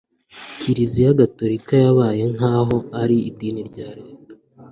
kiliziya 0.59 1.11
gatolika 1.19 1.73
yabaye 1.85 2.23
nk'aho 2.33 2.77
ari 3.01 3.17
idini 3.29 3.61
rya 3.69 3.89
leta 3.99 4.33